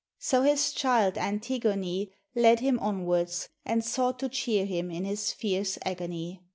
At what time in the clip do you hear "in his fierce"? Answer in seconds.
4.89-5.77